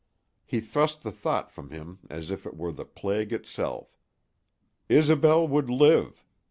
[0.47, 3.99] He thrust the thought from him as if it were the plague itself.
[4.89, 6.25] Isobel would live.